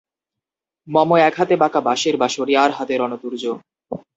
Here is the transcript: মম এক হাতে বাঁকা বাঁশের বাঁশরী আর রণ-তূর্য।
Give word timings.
মম 0.87 1.09
এক 1.27 1.33
হাতে 1.37 1.55
বাঁকা 1.57 1.79
বাঁশের 1.81 2.15
বাঁশরী 2.17 2.53
আর 2.63 2.69
রণ-তূর্য। 3.01 3.43